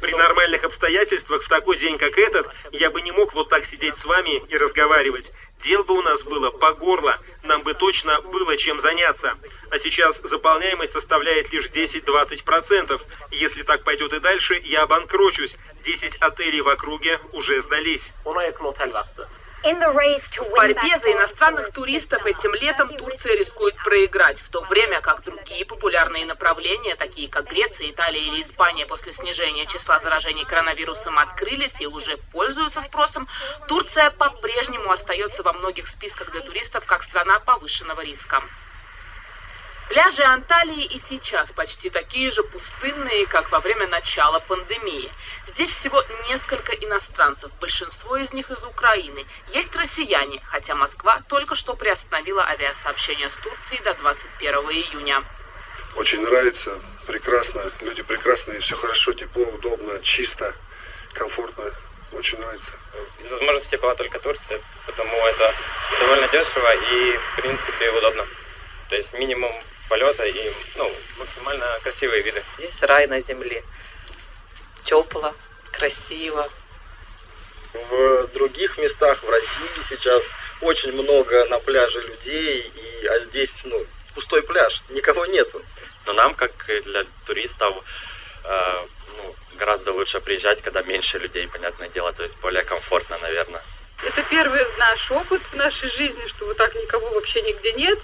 При 0.00 0.12
нормальных 0.12 0.64
обстоятельствах 0.64 1.42
в 1.42 1.48
такой 1.48 1.76
день, 1.76 1.98
как 1.98 2.16
этот, 2.18 2.48
я 2.72 2.90
бы 2.90 3.00
не 3.02 3.10
мог 3.10 3.34
вот 3.34 3.48
так 3.48 3.64
сидеть 3.64 3.96
с 3.96 4.04
вами 4.04 4.42
и 4.48 4.56
разговаривать. 4.56 5.32
Дел 5.62 5.82
бы 5.82 5.98
у 5.98 6.02
нас 6.02 6.22
было 6.22 6.50
по 6.50 6.72
горло, 6.72 7.18
нам 7.42 7.62
бы 7.62 7.74
точно 7.74 8.20
было 8.20 8.56
чем 8.56 8.80
заняться. 8.80 9.36
А 9.70 9.78
сейчас 9.78 10.20
заполняемость 10.20 10.92
составляет 10.92 11.52
лишь 11.52 11.66
10-20%. 11.66 13.00
Если 13.32 13.62
так 13.62 13.82
пойдет 13.82 14.12
и 14.12 14.20
дальше, 14.20 14.60
я 14.64 14.82
обанкрочусь. 14.82 15.56
10 15.84 16.16
отелей 16.16 16.60
в 16.60 16.68
округе 16.68 17.18
уже 17.32 17.60
сдались. 17.60 18.12
В 19.62 20.50
борьбе 20.56 20.98
за 20.98 21.12
иностранных 21.12 21.72
туристов 21.72 22.24
этим 22.24 22.54
летом 22.54 22.88
Турция 22.96 23.36
рискует 23.36 23.74
проиграть, 23.82 24.40
в 24.40 24.48
то 24.50 24.60
время 24.62 25.00
как 25.00 25.24
другие 25.24 25.64
популярные 25.64 26.26
направления, 26.26 26.94
такие 26.94 27.28
как 27.28 27.48
Греция, 27.48 27.90
Италия 27.90 28.20
или 28.20 28.42
Испания, 28.42 28.86
после 28.86 29.12
снижения 29.12 29.66
числа 29.66 29.98
заражений 29.98 30.44
коронавирусом 30.44 31.18
открылись 31.18 31.80
и 31.80 31.86
уже 31.88 32.16
пользуются 32.30 32.80
спросом, 32.80 33.26
Турция 33.66 34.10
по-прежнему 34.10 34.92
остается 34.92 35.42
во 35.42 35.52
многих 35.52 35.88
списках 35.88 36.30
для 36.30 36.40
туристов 36.40 36.86
как 36.86 37.02
страна 37.02 37.40
повышенного 37.40 38.02
риска. 38.02 38.40
Пляжи 39.88 40.22
Анталии 40.22 40.84
и 40.84 41.00
сейчас 41.00 41.50
почти 41.50 41.88
такие 41.88 42.30
же 42.30 42.42
пустынные, 42.42 43.26
как 43.26 43.50
во 43.50 43.60
время 43.60 43.86
начала 43.86 44.38
пандемии. 44.38 45.10
Здесь 45.46 45.70
всего 45.70 46.04
несколько 46.28 46.72
иностранцев, 46.74 47.50
большинство 47.58 48.18
из 48.18 48.34
них 48.34 48.50
из 48.50 48.62
Украины. 48.64 49.24
Есть 49.54 49.74
россияне, 49.74 50.42
хотя 50.44 50.74
Москва 50.74 51.22
только 51.28 51.54
что 51.54 51.74
приостановила 51.74 52.44
авиасообщение 52.46 53.30
с 53.30 53.36
Турцией 53.36 53.80
до 53.82 53.94
21 53.94 54.54
июня. 54.56 55.24
Очень 55.96 56.20
нравится, 56.20 56.78
прекрасно, 57.06 57.62
люди 57.80 58.02
прекрасные, 58.02 58.60
все 58.60 58.76
хорошо, 58.76 59.14
тепло, 59.14 59.44
удобно, 59.44 60.00
чисто, 60.00 60.54
комфортно, 61.14 61.64
очень 62.12 62.38
нравится. 62.38 62.72
Из 63.20 63.30
возможностей 63.30 63.78
была 63.78 63.94
только 63.94 64.18
Турция, 64.18 64.60
потому 64.84 65.16
это 65.28 65.54
довольно 65.98 66.28
дешево 66.28 66.74
и, 66.92 67.16
в 67.16 67.36
принципе, 67.36 67.90
удобно. 67.90 68.26
То 68.90 68.96
есть 68.96 69.14
минимум 69.14 69.52
полета 69.88 70.24
и 70.24 70.52
ну, 70.76 70.92
максимально 71.18 71.66
красивые 71.82 72.22
виды. 72.22 72.42
Здесь 72.58 72.82
рай 72.82 73.06
на 73.06 73.20
земле. 73.20 73.62
Тепло, 74.84 75.34
красиво. 75.72 76.48
В 77.90 78.28
других 78.28 78.78
местах 78.78 79.22
в 79.22 79.28
России 79.28 79.82
сейчас 79.82 80.30
очень 80.60 80.92
много 80.92 81.44
на 81.46 81.58
пляже 81.58 82.00
людей, 82.02 82.72
и, 82.74 83.06
а 83.06 83.18
здесь 83.20 83.62
ну, 83.64 83.84
пустой 84.14 84.42
пляж, 84.42 84.82
никого 84.88 85.26
нету. 85.26 85.62
Но 86.06 86.12
нам, 86.14 86.34
как 86.34 86.52
и 86.70 86.80
для 86.80 87.04
туристов, 87.26 87.76
э, 88.44 88.86
ну, 89.18 89.34
гораздо 89.56 89.92
лучше 89.92 90.20
приезжать, 90.20 90.62
когда 90.62 90.82
меньше 90.82 91.18
людей, 91.18 91.46
понятное 91.48 91.88
дело, 91.88 92.12
то 92.12 92.22
есть 92.22 92.36
более 92.38 92.64
комфортно, 92.64 93.18
наверное. 93.18 93.62
Это 94.02 94.22
первый 94.22 94.64
наш 94.78 95.10
опыт 95.10 95.42
в 95.52 95.54
нашей 95.54 95.90
жизни, 95.90 96.26
что 96.26 96.46
вот 96.46 96.56
так 96.56 96.74
никого 96.74 97.10
вообще 97.10 97.42
нигде 97.42 97.72
нет. 97.72 97.98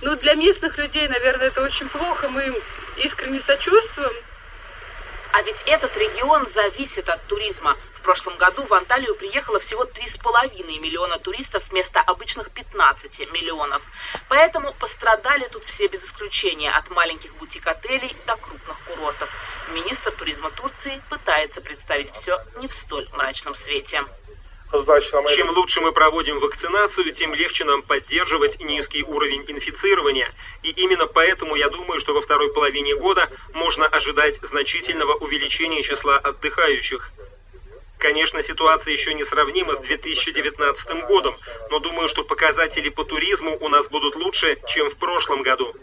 Ну, 0.00 0.14
для 0.16 0.34
местных 0.34 0.78
людей, 0.78 1.08
наверное, 1.08 1.48
это 1.48 1.62
очень 1.62 1.88
плохо. 1.88 2.28
Мы 2.28 2.46
им 2.46 2.56
искренне 2.96 3.40
сочувствуем. 3.40 4.12
А 5.32 5.42
ведь 5.42 5.62
этот 5.66 5.96
регион 5.96 6.46
зависит 6.46 7.08
от 7.08 7.24
туризма. 7.26 7.76
В 7.94 8.00
прошлом 8.02 8.36
году 8.38 8.64
в 8.64 8.72
Анталию 8.72 9.14
приехало 9.16 9.58
всего 9.58 9.84
3,5 9.84 10.80
миллиона 10.80 11.18
туристов 11.18 11.68
вместо 11.68 12.00
обычных 12.00 12.50
15 12.50 13.30
миллионов. 13.32 13.82
Поэтому 14.28 14.72
пострадали 14.74 15.48
тут 15.48 15.64
все 15.64 15.88
без 15.88 16.04
исключения, 16.04 16.70
от 16.70 16.88
маленьких 16.90 17.34
бутик-отелей 17.34 18.16
до 18.26 18.36
крупных 18.36 18.78
курортов. 18.86 19.28
Министр 19.72 20.12
туризма 20.12 20.50
Турции 20.52 21.02
пытается 21.10 21.60
представить 21.60 22.14
все 22.14 22.40
не 22.56 22.68
в 22.68 22.74
столь 22.74 23.06
мрачном 23.12 23.54
свете. 23.54 24.02
Чем 24.70 25.50
лучше 25.50 25.80
мы 25.80 25.92
проводим 25.92 26.40
вакцинацию, 26.40 27.12
тем 27.14 27.32
легче 27.32 27.64
нам 27.64 27.82
поддерживать 27.82 28.60
низкий 28.60 29.02
уровень 29.02 29.44
инфицирования. 29.48 30.30
И 30.62 30.70
именно 30.70 31.06
поэтому 31.06 31.56
я 31.56 31.70
думаю, 31.70 32.00
что 32.00 32.12
во 32.12 32.20
второй 32.20 32.52
половине 32.52 32.94
года 32.94 33.30
можно 33.54 33.86
ожидать 33.86 34.38
значительного 34.42 35.14
увеличения 35.14 35.82
числа 35.82 36.18
отдыхающих. 36.18 37.10
Конечно, 37.98 38.42
ситуация 38.42 38.92
еще 38.92 39.14
не 39.14 39.24
сравнима 39.24 39.74
с 39.74 39.80
2019 39.80 41.06
годом, 41.06 41.36
но 41.70 41.78
думаю, 41.78 42.08
что 42.08 42.22
показатели 42.22 42.90
по 42.90 43.04
туризму 43.04 43.56
у 43.60 43.68
нас 43.68 43.88
будут 43.88 44.14
лучше, 44.16 44.58
чем 44.68 44.90
в 44.90 44.96
прошлом 44.96 45.42
году. 45.42 45.74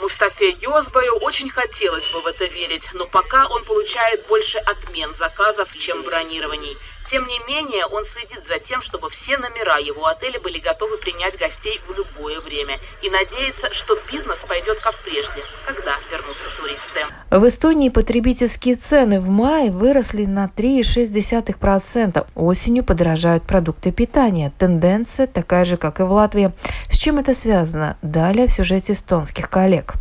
Мустафе 0.00 0.50
Йозбаю 0.62 1.16
очень 1.16 1.50
хотелось 1.50 2.10
бы 2.10 2.22
в 2.22 2.26
это 2.26 2.46
верить, 2.46 2.88
но 2.94 3.06
пока 3.06 3.46
он 3.48 3.64
получает 3.64 4.26
больше 4.28 4.56
отмен 4.56 5.14
заказов, 5.14 5.76
чем 5.76 6.02
бронирований. 6.02 6.74
Тем 7.06 7.26
не 7.26 7.38
менее, 7.46 7.86
он 7.86 8.04
следит 8.04 8.46
за 8.46 8.58
тем, 8.58 8.82
чтобы 8.82 9.10
все 9.10 9.36
номера 9.38 9.78
его 9.78 10.06
отеля 10.06 10.38
были 10.40 10.58
готовы 10.58 10.98
принять 10.98 11.38
гостей 11.38 11.80
в 11.86 11.96
любое 11.96 12.40
время 12.40 12.78
и 13.02 13.10
надеется, 13.10 13.72
что 13.72 13.98
бизнес 14.10 14.40
пойдет 14.40 14.78
как 14.80 14.94
прежде, 15.02 15.42
когда 15.66 15.96
вернутся 16.10 16.48
туристы. 16.56 17.00
В 17.30 17.46
Эстонии 17.46 17.88
потребительские 17.88 18.76
цены 18.76 19.20
в 19.20 19.28
мае 19.28 19.70
выросли 19.70 20.24
на 20.24 20.50
3,6%. 20.54 22.26
Осенью 22.34 22.84
подорожают 22.84 23.44
продукты 23.44 23.92
питания. 23.92 24.52
Тенденция 24.58 25.26
такая 25.26 25.64
же, 25.64 25.76
как 25.76 26.00
и 26.00 26.02
в 26.02 26.12
Латвии. 26.12 26.52
С 26.90 26.96
чем 26.96 27.18
это 27.18 27.34
связано? 27.34 27.96
Далее 28.02 28.46
в 28.46 28.52
сюжете 28.52 28.92
эстонских 28.92 29.48
коллег. 29.48 29.94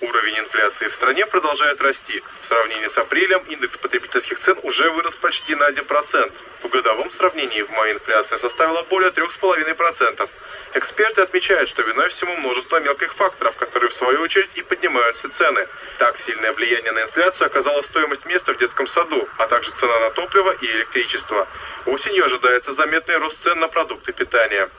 Уровень 0.00 0.38
инфляции 0.38 0.88
в 0.88 0.94
стране 0.94 1.26
продолжает 1.26 1.80
расти. 1.82 2.22
В 2.40 2.46
сравнении 2.46 2.86
с 2.86 2.96
апрелем 2.96 3.42
индекс 3.48 3.76
потребительских 3.76 4.38
цен 4.38 4.58
уже 4.62 4.90
вырос 4.90 5.14
почти 5.14 5.54
на 5.54 5.68
1%. 5.68 6.32
В 6.62 6.68
годовом 6.68 7.10
сравнении 7.10 7.60
в 7.60 7.70
мае 7.70 7.92
инфляция 7.92 8.38
составила 8.38 8.82
более 8.84 9.10
3,5%. 9.10 10.30
Эксперты 10.72 11.20
отмечают, 11.20 11.68
что 11.68 11.82
виной 11.82 12.08
всему 12.08 12.34
множество 12.36 12.80
мелких 12.80 13.12
факторов, 13.12 13.56
которые 13.56 13.90
в 13.90 13.94
свою 13.94 14.22
очередь 14.22 14.52
и 14.54 14.62
поднимают 14.62 15.16
все 15.16 15.28
цены. 15.28 15.66
Так, 15.98 16.16
сильное 16.16 16.52
влияние 16.52 16.92
на 16.92 17.02
инфляцию 17.02 17.48
оказала 17.48 17.82
стоимость 17.82 18.24
места 18.24 18.54
в 18.54 18.56
детском 18.56 18.86
саду, 18.86 19.28
а 19.36 19.48
также 19.48 19.70
цена 19.72 19.98
на 19.98 20.10
топливо 20.10 20.52
и 20.62 20.66
электричество. 20.66 21.46
Осенью 21.84 22.24
ожидается 22.24 22.72
заметный 22.72 23.18
рост 23.18 23.42
цен 23.42 23.58
на 23.58 23.68
продукты 23.68 24.12
питания. 24.12 24.70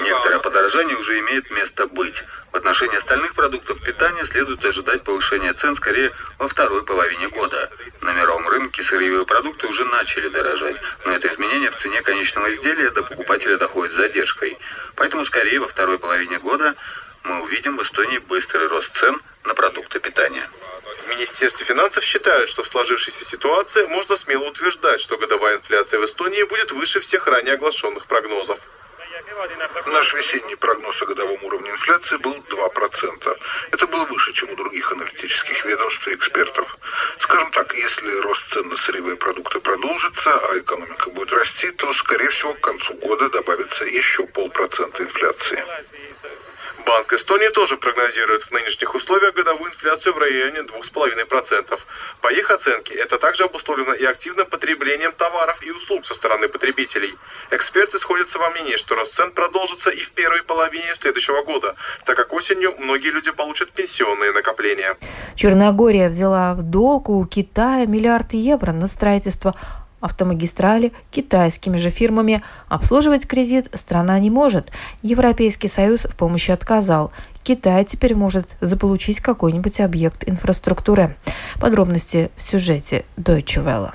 Некоторое 0.00 0.38
подорожание 0.40 0.96
уже 0.96 1.18
имеет 1.20 1.50
место 1.50 1.86
быть. 1.86 2.22
В 2.52 2.56
отношении 2.56 2.96
остальных 2.96 3.34
продуктов 3.34 3.82
питания 3.82 4.24
следует 4.24 4.64
ожидать 4.64 5.02
повышения 5.02 5.52
цен 5.54 5.74
скорее 5.74 6.12
во 6.38 6.48
второй 6.48 6.84
половине 6.84 7.28
года. 7.28 7.70
На 8.00 8.12
мировом 8.12 8.48
рынке 8.48 8.82
сырьевые 8.82 9.24
продукты 9.24 9.66
уже 9.66 9.84
начали 9.84 10.28
дорожать, 10.28 10.76
но 11.04 11.12
это 11.12 11.28
изменение 11.28 11.70
в 11.70 11.76
цене 11.76 12.02
конечного 12.02 12.50
изделия 12.50 12.90
до 12.90 13.02
покупателя 13.02 13.56
доходит 13.56 13.92
с 13.92 13.96
задержкой. 13.96 14.58
Поэтому 14.96 15.24
скорее 15.24 15.60
во 15.60 15.68
второй 15.68 15.98
половине 15.98 16.38
года 16.38 16.74
мы 17.24 17.42
увидим 17.42 17.76
в 17.76 17.82
Эстонии 17.82 18.18
быстрый 18.18 18.66
рост 18.68 18.96
цен 18.96 19.20
на 19.44 19.54
продукты 19.54 20.00
питания. 20.00 20.48
Министерстве 21.10 21.66
финансов 21.66 22.04
считают, 22.04 22.48
что 22.48 22.62
в 22.62 22.68
сложившейся 22.68 23.24
ситуации 23.24 23.86
можно 23.86 24.16
смело 24.16 24.44
утверждать, 24.48 25.00
что 25.00 25.18
годовая 25.18 25.56
инфляция 25.56 26.00
в 26.00 26.04
Эстонии 26.04 26.42
будет 26.44 26.72
выше 26.72 27.00
всех 27.00 27.26
ранее 27.26 27.54
оглашенных 27.54 28.06
прогнозов. 28.06 28.58
Наш 29.86 30.14
весенний 30.14 30.54
прогноз 30.56 31.02
о 31.02 31.06
годовом 31.06 31.42
уровне 31.44 31.70
инфляции 31.70 32.16
был 32.16 32.34
2%. 32.34 33.38
Это 33.72 33.86
было 33.86 34.04
выше, 34.04 34.32
чем 34.32 34.50
у 34.50 34.56
других 34.56 34.92
аналитических 34.92 35.64
ведомств 35.64 36.06
и 36.08 36.14
экспертов. 36.14 36.76
Скажем 37.18 37.50
так, 37.50 37.74
если 37.74 38.20
рост 38.20 38.50
цен 38.50 38.68
на 38.68 38.76
сырьевые 38.76 39.16
продукты 39.16 39.60
продолжится, 39.60 40.32
а 40.32 40.58
экономика 40.58 41.10
будет 41.10 41.32
расти, 41.32 41.70
то, 41.72 41.92
скорее 41.92 42.28
всего, 42.30 42.54
к 42.54 42.60
концу 42.60 42.94
года 42.94 43.28
добавится 43.30 43.84
еще 43.84 44.26
полпроцента 44.26 45.02
инфляции. 45.02 45.64
Банк 46.86 47.12
Эстонии 47.12 47.48
тоже 47.48 47.76
прогнозирует 47.76 48.42
в 48.42 48.50
нынешних 48.52 48.94
условиях 48.94 49.34
годовую 49.34 49.70
инфляцию 49.70 50.14
в 50.14 50.18
районе 50.18 50.60
2,5%. 50.60 51.78
По 52.20 52.32
их 52.32 52.50
оценке, 52.50 52.94
это 52.94 53.18
также 53.18 53.44
обусловлено 53.44 53.94
и 53.94 54.04
активным 54.04 54.46
потреблением 54.46 55.12
товаров 55.12 55.58
и 55.62 55.70
услуг 55.70 56.06
со 56.06 56.14
стороны 56.14 56.48
потребителей. 56.48 57.14
Эксперты 57.50 57.98
сходятся 57.98 58.38
во 58.38 58.50
мнении, 58.50 58.76
что 58.76 58.94
рост 58.94 59.14
цен 59.14 59.32
продолжится 59.32 59.90
и 59.90 60.00
в 60.00 60.10
первой 60.12 60.42
половине 60.42 60.94
следующего 60.94 61.42
года, 61.42 61.76
так 62.04 62.16
как 62.16 62.32
осенью 62.32 62.74
многие 62.78 63.10
люди 63.10 63.30
получат 63.30 63.70
пенсионные 63.72 64.32
накопления. 64.32 64.96
Черногория 65.36 66.08
взяла 66.08 66.54
в 66.54 66.62
долг 66.62 67.08
у 67.08 67.24
Китая 67.26 67.86
миллиард 67.86 68.32
евро 68.32 68.72
на 68.72 68.86
строительство 68.86 69.54
автомагистрали 70.00 70.92
китайскими 71.10 71.76
же 71.76 71.90
фирмами. 71.90 72.42
Обслуживать 72.68 73.26
кредит 73.26 73.68
страна 73.74 74.18
не 74.18 74.30
может. 74.30 74.70
Европейский 75.02 75.68
Союз 75.68 76.04
в 76.04 76.16
помощи 76.16 76.50
отказал. 76.50 77.12
Китай 77.42 77.84
теперь 77.84 78.14
может 78.14 78.46
заполучить 78.60 79.20
какой-нибудь 79.20 79.80
объект 79.80 80.28
инфраструктуры. 80.28 81.16
Подробности 81.60 82.30
в 82.36 82.42
сюжете 82.42 83.04
Deutsche 83.16 83.64
Welle. 83.64 83.92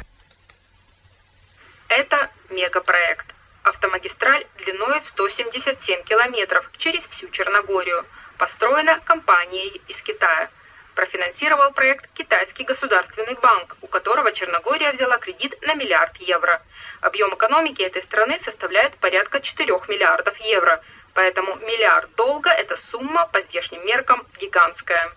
Это 1.89 2.29
мегапроект. 2.49 3.27
Автомагистраль 3.63 4.45
длиной 4.63 4.99
в 4.99 5.07
177 5.07 6.03
километров 6.03 6.69
через 6.77 7.07
всю 7.07 7.29
Черногорию. 7.29 8.03
Построена 8.37 8.99
компанией 9.05 9.81
из 9.87 10.01
Китая– 10.01 10.49
профинансировал 10.95 11.71
проект 11.71 12.09
китайский 12.13 12.63
государственный 12.63 13.35
банк, 13.35 13.75
у 13.81 13.87
которого 13.87 14.31
Черногория 14.31 14.91
взяла 14.91 15.17
кредит 15.17 15.55
на 15.61 15.75
миллиард 15.75 16.17
евро. 16.17 16.61
Объем 17.01 17.33
экономики 17.35 17.83
этой 17.83 18.01
страны 18.01 18.39
составляет 18.39 18.95
порядка 18.95 19.39
4 19.39 19.71
миллиардов 19.87 20.37
евро, 20.37 20.81
поэтому 21.13 21.55
миллиард 21.57 22.13
долга– 22.15 22.49
это 22.51 22.77
сумма 22.77 23.27
по 23.27 23.41
здешним 23.41 23.85
меркам 23.85 24.25
гигантская. 24.39 25.11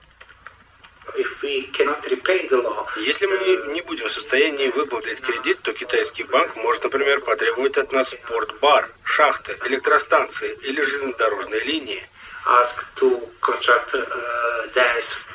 Если 2.97 3.26
мы 3.26 3.73
не 3.73 3.80
будем 3.80 4.08
в 4.08 4.12
состоянии 4.12 4.68
выплатить 4.68 5.20
кредит, 5.20 5.61
то 5.62 5.73
китайский 5.73 6.25
банк 6.25 6.54
может, 6.56 6.85
например, 6.85 7.20
потребовать 7.20 7.78
от 7.78 7.92
нас 7.92 8.14
порт-бар, 8.26 8.90
шахты, 9.04 9.56
электростанции 9.64 10.52
или 10.62 10.82
железнодорожные 10.82 11.64
линии. 11.64 12.06
Ask 12.47 12.85
to 12.97 13.28
uh, 13.42 15.27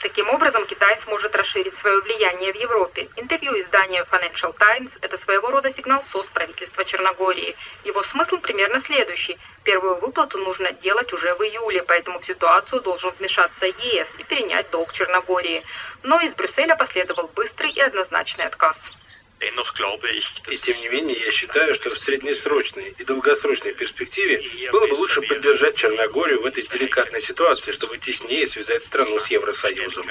Таким 0.00 0.30
образом, 0.30 0.64
Китай 0.64 0.96
сможет 0.96 1.34
расширить 1.34 1.74
свое 1.74 2.00
влияние 2.02 2.52
в 2.52 2.56
Европе. 2.56 3.08
Интервью 3.16 3.58
изданию 3.60 4.04
Financial 4.04 4.56
Times– 4.56 4.96
это 5.02 5.16
своего 5.16 5.50
рода 5.50 5.70
сигнал 5.70 6.00
СОС 6.00 6.28
правительства 6.28 6.84
Черногории. 6.84 7.56
Его 7.82 8.02
смысл 8.04 8.36
примерно 8.38 8.78
следующий. 8.78 9.36
Первую 9.64 9.96
выплату 9.96 10.38
нужно 10.38 10.70
делать 10.70 11.12
уже 11.12 11.34
в 11.34 11.42
июле, 11.42 11.82
поэтому 11.82 12.20
в 12.20 12.24
ситуацию 12.24 12.80
должен 12.80 13.10
вмешаться 13.18 13.66
ЕС 13.66 14.14
и 14.18 14.22
перенять 14.22 14.70
долг 14.70 14.92
Черногории. 14.92 15.64
Но 16.04 16.20
из 16.20 16.32
Брюсселя 16.32 16.76
последовал 16.76 17.28
быстрый 17.34 17.70
и 17.70 17.80
однозначный 17.80 18.44
отказ. 18.44 18.92
И 19.40 20.56
тем 20.56 20.80
не 20.80 20.88
менее, 20.88 21.16
я 21.18 21.30
считаю, 21.30 21.74
что 21.74 21.90
в 21.90 21.98
среднесрочной 21.98 22.94
и 22.98 23.04
долгосрочной 23.04 23.72
перспективе 23.72 24.42
было 24.72 24.86
бы 24.86 24.94
лучше 24.94 25.22
поддержать 25.22 25.76
Черногорию 25.76 26.42
в 26.42 26.46
этой 26.46 26.62
деликатной 26.62 27.20
ситуации, 27.20 27.72
чтобы 27.72 27.98
теснее 27.98 28.46
связать 28.46 28.84
страну 28.84 29.18
с 29.18 29.28
Евросоюзом. 29.28 30.06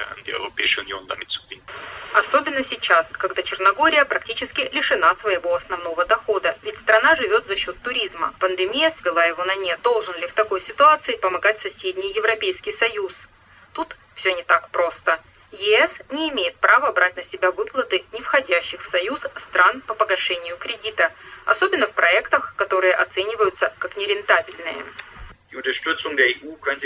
Особенно 2.14 2.64
сейчас, 2.64 3.10
когда 3.10 3.44
Черногория 3.44 4.06
практически 4.06 4.62
лишена 4.72 5.14
своего 5.14 5.54
основного 5.54 6.06
дохода, 6.06 6.58
ведь 6.64 6.80
страна 6.80 7.16
живет 7.16 7.48
за 7.48 7.56
счет 7.56 7.76
туризма. 7.84 8.34
Пандемия 8.40 8.90
свела 8.90 9.26
его 9.26 9.44
на 9.44 9.56
нет. 9.56 9.82
Должен 9.82 10.18
ли 10.18 10.28
в 10.28 10.34
такой 10.34 10.62
ситуации 10.62 11.18
помогать 11.18 11.60
соседний 11.60 12.12
Европейский 12.14 12.72
Союз? 12.72 13.28
Тут 13.74 13.96
все 14.16 14.34
не 14.34 14.44
так 14.44 14.70
просто. 14.70 15.20
ЕС 15.52 16.02
не 16.12 16.30
имеет 16.30 16.58
права 16.58 16.92
брать 16.92 17.16
на 17.16 17.24
себя 17.24 17.52
выплаты 17.52 18.04
не 18.12 18.22
входящих 18.22 18.82
в 18.82 18.88
Союз 18.88 19.26
стран 19.36 19.82
по 19.82 19.94
погашению 19.94 20.58
кредита, 20.58 21.14
особенно 21.46 21.88
в 21.88 21.94
проектах, 21.94 22.54
которые 22.56 22.94
оцениваются 22.94 23.74
как 23.80 23.96
нерентабельные. 23.96 24.84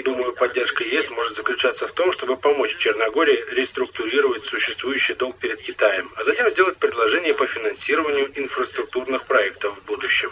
Думаю, 0.03 0.33
поддержка 0.33 0.83
ЕС 0.83 1.09
может 1.09 1.35
заключаться 1.35 1.87
в 1.87 1.91
том, 1.91 2.13
чтобы 2.13 2.37
помочь 2.37 2.77
Черногории 2.77 3.43
реструктурировать 3.49 4.45
существующий 4.45 5.15
долг 5.15 5.37
перед 5.39 5.61
Китаем, 5.61 6.11
а 6.15 6.23
затем 6.23 6.49
сделать 6.49 6.77
предложение 6.77 7.33
по 7.33 7.47
финансированию 7.47 8.31
инфраструктурных 8.39 9.25
проектов 9.25 9.75
в 9.77 9.85
будущем. 9.85 10.31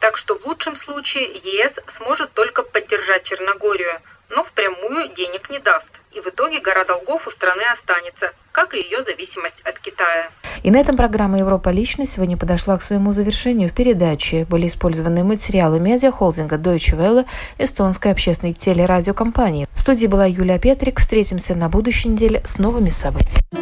Так 0.00 0.16
что 0.16 0.38
в 0.38 0.46
лучшем 0.46 0.74
случае 0.76 1.24
ЕС 1.34 1.78
сможет 1.86 2.32
только 2.32 2.62
поддержать 2.62 3.24
Черногорию– 3.24 4.00
но 4.30 4.42
впрямую 4.42 5.08
денег 5.14 5.50
не 5.50 5.58
даст. 5.58 6.00
И 6.12 6.20
в 6.20 6.26
итоге 6.26 6.60
гора 6.60 6.84
долгов 6.84 7.26
у 7.26 7.30
страны 7.30 7.62
останется, 7.70 8.32
как 8.52 8.74
и 8.74 8.80
ее 8.80 9.02
зависимость 9.02 9.60
от 9.60 9.78
Китая. 9.78 10.30
И 10.62 10.70
на 10.70 10.78
этом 10.78 10.96
программа 10.96 11.38
«Европа 11.38 11.68
лично» 11.68 12.06
сегодня 12.06 12.36
подошла 12.36 12.76
к 12.78 12.82
своему 12.82 13.12
завершению. 13.12 13.68
В 13.68 13.74
передаче 13.74 14.44
были 14.44 14.68
использованы 14.68 15.24
материалы 15.24 15.78
медиахолдинга 15.78 16.56
Deutsche 16.56 16.96
Welle, 16.96 17.26
эстонской 17.58 18.12
общественной 18.12 18.54
телерадиокомпании. 18.54 19.68
В 19.74 19.80
студии 19.80 20.06
была 20.06 20.26
Юлия 20.26 20.58
Петрик. 20.58 21.00
Встретимся 21.00 21.54
на 21.54 21.68
будущей 21.68 22.08
неделе 22.08 22.42
с 22.44 22.58
новыми 22.58 22.88
событиями. 22.88 23.56